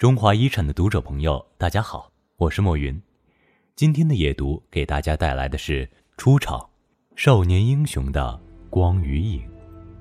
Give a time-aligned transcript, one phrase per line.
[0.00, 2.98] 中华遗产的读者朋友，大家好，我是莫云。
[3.76, 5.84] 今天的夜读给大家带来的是
[6.16, 6.58] 《出场》，
[7.16, 8.40] 少年英雄的
[8.70, 9.42] 光与影。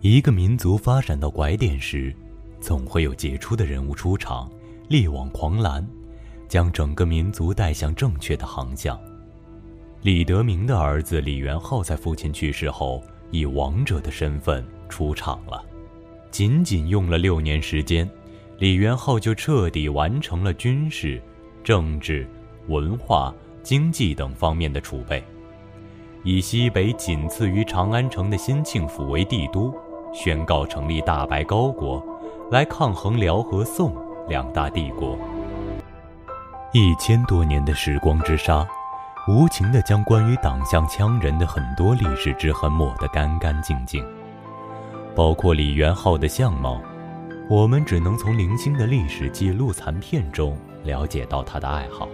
[0.00, 2.14] 一个民族发展到拐点时，
[2.60, 4.48] 总会有杰出的人物出场，
[4.88, 5.84] 力挽狂澜，
[6.46, 8.96] 将整个民族带向正确的航向。
[10.02, 13.02] 李德明的儿子李元昊在父亲去世后，
[13.32, 15.60] 以王者的身份出场了，
[16.30, 18.08] 仅仅用了六年时间。
[18.58, 21.22] 李元昊就彻底完成了军事、
[21.62, 22.28] 政治、
[22.66, 25.22] 文化、经济等方面的储备，
[26.24, 29.72] 以西北仅次于长安城的新庆府为帝都，
[30.12, 32.04] 宣告成立大白高国，
[32.50, 33.94] 来抗衡辽和宋
[34.28, 35.16] 两大帝国。
[36.72, 38.66] 一千多年的时光之沙，
[39.28, 44.04] 无情地将关于党项羌人的很多历史之痕抹得干干净净，
[45.14, 46.82] 包括李元昊的相貌。
[47.50, 52.06] 我们只能从零星的历史记录残片中了解到他的爱好。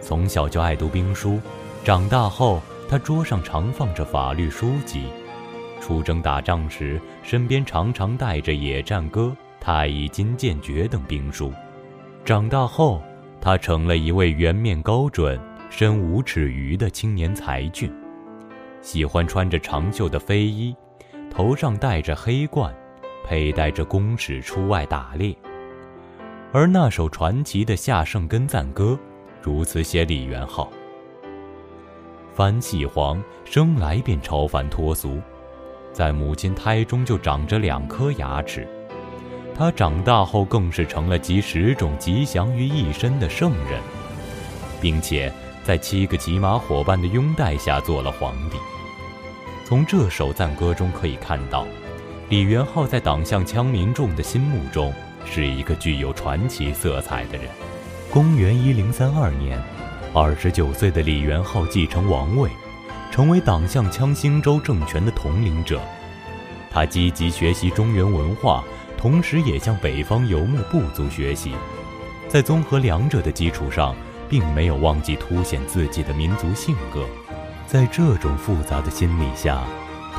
[0.00, 1.38] 从小就爱读兵书，
[1.84, 5.08] 长大后他桌上常放着法律书籍。
[5.78, 9.26] 出征打仗时，身边常常带着《野战歌》
[9.62, 11.52] 《太乙金剑诀》等兵书。
[12.24, 13.02] 长大后，
[13.42, 17.92] 他成了一位圆面高准、身五尺余的青年才俊，
[18.80, 20.74] 喜欢穿着长袖的飞衣，
[21.30, 22.74] 头上戴着黑冠。
[23.24, 25.34] 佩戴着弓矢出外打猎，
[26.52, 28.98] 而那首传奇的《夏圣根赞歌》，
[29.40, 30.68] 如此写李元昊：
[32.34, 35.20] 樊喜皇生来便超凡脱俗，
[35.92, 38.66] 在母亲胎中就长着两颗牙齿，
[39.54, 43.80] 他长大后更是成了集十种吉祥于一身的圣人，
[44.80, 48.56] 并且在七个骑马伙伴的拥戴下做了皇帝。
[49.64, 51.64] 从这首赞歌中可以看到。
[52.30, 57.48] 李元昊在党项羌民众的心目中是一个具有传奇色彩的人。
[58.08, 59.60] 公元一零三二年，
[60.14, 62.48] 二十九岁的李元昊继承王位，
[63.10, 65.80] 成为党项羌兴州政权的统领者。
[66.70, 68.62] 他积极学习中原文化，
[68.96, 71.52] 同时也向北方游牧部族学习。
[72.28, 73.92] 在综合两者的基础上，
[74.28, 77.04] 并没有忘记凸显自己的民族性格。
[77.66, 79.64] 在这种复杂的心理下，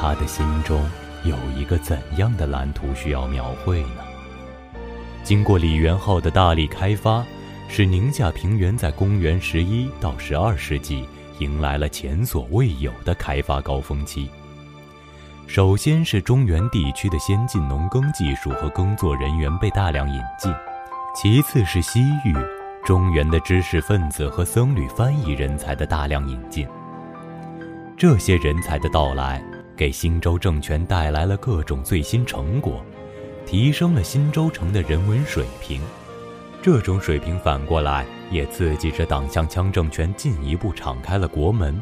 [0.00, 0.82] 他的心中。
[1.28, 4.02] 有一个怎样的蓝图需要描绘呢？
[5.22, 7.22] 经过李元昊的大力开发，
[7.68, 11.06] 使宁夏平原在公元十一到十二世纪
[11.38, 14.30] 迎来了前所未有的开发高峰期。
[15.46, 20.52] 首先是中原地区的先进农耕技术和耕作人员被大量引进，
[21.14, 22.34] 其次是西域、
[22.84, 26.66] 中原的知识分子和僧侣翻译人才的大量引进。
[27.98, 29.42] 这些人才的到来。
[29.78, 32.84] 给新州政权带来了各种最新成果，
[33.46, 35.80] 提升了新州城的人文水平。
[36.60, 41.80] 这种水平反过来也刺激着党项羌政权进一步敞开了国门，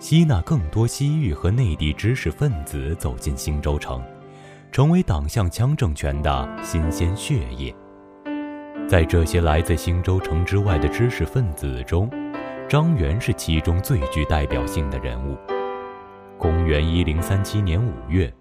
[0.00, 4.02] 吸纳更多西域和内地知识分子走进新州城，
[4.72, 7.72] 成为党项羌政权的新鲜血液。
[8.88, 12.10] 在这些来自新州城之外的知识分子中，
[12.68, 15.38] 张元是其中最具代表性的人物。
[16.38, 18.32] 公元一零三七年五月，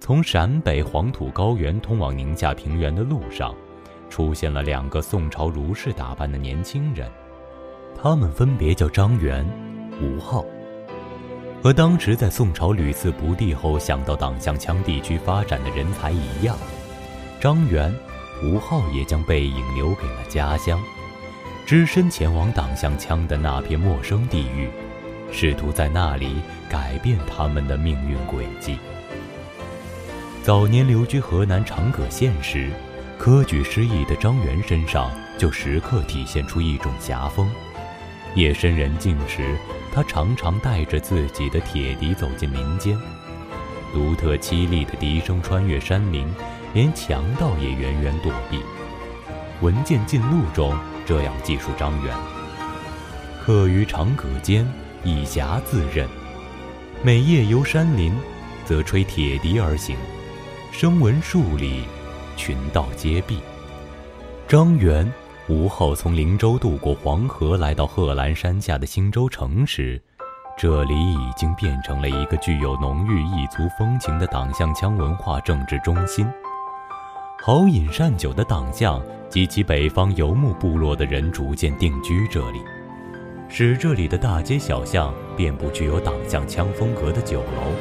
[0.00, 3.54] 从陕北黄土高原通往宁夏平原的路上，
[4.10, 7.08] 出现了两个宋朝儒士打扮的年轻人，
[7.94, 9.46] 他们分别叫张元、
[10.02, 10.44] 吴昊。
[11.62, 16.56] 和当时在宋朝屡次不第后想到党项羌地区发展的人才一样，
[17.40, 17.94] 张元、
[18.42, 20.80] 吴昊也将背影留给了家乡，
[21.64, 24.68] 只身前往党项羌的那片陌生地域。
[25.30, 26.36] 试图在那里
[26.68, 28.78] 改变他们的命运轨迹。
[30.42, 32.70] 早年留居河南长葛县时，
[33.18, 37.50] 科举失意的张元身上就时刻体现出一种侠风。
[38.34, 39.56] 夜深人静时，
[39.92, 42.96] 他常常带着自己的铁笛走进民间，
[43.92, 46.26] 独特凄厉的笛声穿越山林，
[46.72, 48.58] 连强盗也远远躲避。
[49.60, 52.16] 《文件进录》中这样记述张元：
[53.44, 54.66] 客于长葛间。
[55.08, 56.06] 以侠自任，
[57.02, 58.12] 每夜游山林，
[58.66, 59.96] 则吹铁笛而行，
[60.70, 61.84] 声闻数里，
[62.36, 63.40] 群盗皆避。
[64.46, 65.10] 张元、
[65.48, 69.98] 吴昊从灵州渡过黄河，来到贺兰山下的兴州城时，
[70.58, 76.26] 这里已经变成了一个具有浓郁异族风情的党项羌文化政治中心。
[77.42, 82.60] 好饮善酒的党项及其北方游牧部落的人逐渐定居这里。
[83.50, 87.72] 使这里的大街小巷遍布具有党项羌风格的酒楼，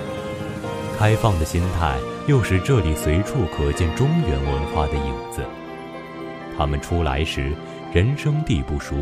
[0.97, 5.43] 开放的心态又使这里随处可见中原文化的影子。
[6.57, 7.53] 他们出来时，
[7.93, 8.95] 人生地不熟，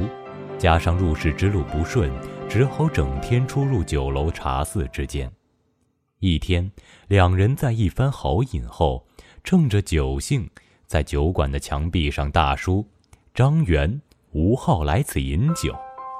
[0.58, 2.12] 加上入世之路不顺，
[2.50, 5.32] 只好整天出入酒楼茶肆之间。
[6.20, 6.70] 一天，
[7.08, 9.06] 两人在一番豪饮后，
[9.44, 10.50] 趁着酒兴，
[10.88, 12.86] 在酒馆的墙壁上大书
[13.36, 14.02] ：“张元、
[14.32, 15.74] 吴昊来此饮酒。”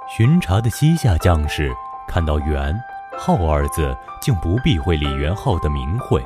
[0.08, 1.74] 巡查的西夏将士
[2.08, 2.80] 看到“元、
[3.18, 6.24] 昊”二字，竟不避讳李元昊的名讳，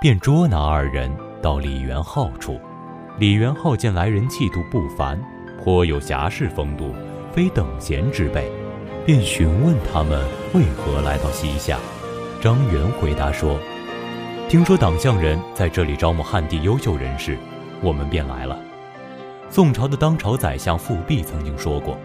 [0.00, 2.60] 便捉拿二人到李元昊处。
[3.18, 5.16] 李元昊见来人气度不凡，
[5.62, 6.92] 颇有侠士风度，
[7.32, 8.50] 非等闲之辈，
[9.06, 11.78] 便询问他们为何来到西夏。
[12.40, 13.60] 张元回答说
[14.50, 17.38] ：“听说党项人在这里招募汉地优秀人士，
[17.80, 18.58] 我们便来了。”
[19.48, 21.96] 宋朝的当朝宰相富弼曾经说过：“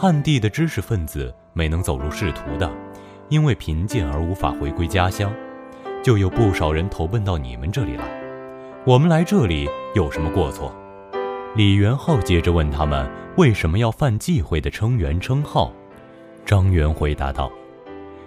[0.00, 2.72] 汉地的知识分子没能走入仕途的，
[3.28, 5.30] 因为贫贱而无法回归家乡，
[6.02, 8.04] 就有不少人投奔到你们这里来。
[8.86, 10.74] 我们来这里有什么过错？”
[11.54, 13.06] 李元昊接着问他们
[13.36, 15.70] 为什么要犯忌讳的称元称号。
[16.46, 17.52] 张元回答道。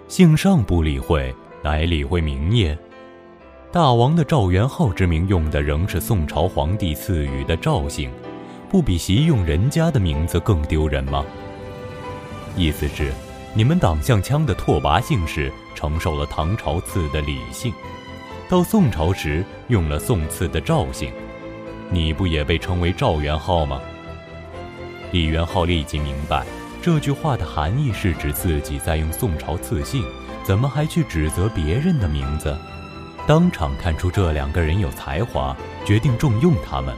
[0.06, 2.78] 姓尚不理会，乃理会名也。
[3.72, 8.12] 大王的赵元昊之名用的仍是宋朝皇帝赐予的赵姓，
[8.70, 11.24] 不比习用人家的名字更丢人吗？
[12.56, 13.12] 意思是，
[13.52, 17.72] 你们党项腔的拓跋姓氏承受了唐朝赐的李姓，
[18.48, 21.12] 到宋朝时用了宋赐的赵姓，
[21.90, 23.80] 你不也被称为赵元昊吗？
[25.10, 26.44] 李元昊立即明白。
[26.80, 30.04] 这句话的含义是指自己在用宋朝赐姓，
[30.44, 32.54] 怎么还去指责别人的名字？
[33.26, 36.94] 当场看出这两个人有才华，决定重用他们，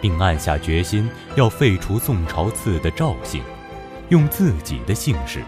[0.00, 1.06] 并暗下决心
[1.36, 3.42] 要废除宋朝赐的赵姓，
[4.10, 5.42] 用自己的姓氏。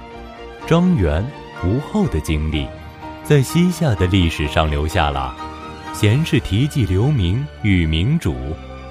[0.66, 1.24] 张元、
[1.64, 2.66] 吴后的经历，
[3.22, 5.36] 在西夏的历史上留下了
[5.94, 8.34] “贤士题记留名与明主，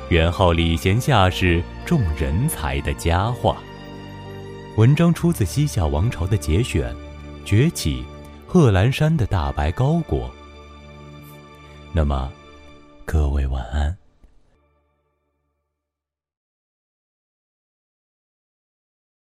[0.10, 3.58] 元昊礼贤下士重人才”的佳话。
[4.78, 6.94] 文章出自西夏王朝的节选，
[7.44, 8.04] 《崛起》，
[8.48, 10.30] 贺兰山的大白高国。
[11.94, 12.32] 那么，
[13.06, 14.01] 各位晚安。